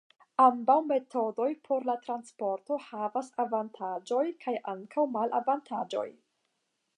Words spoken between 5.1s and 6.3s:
malavantaĝoj.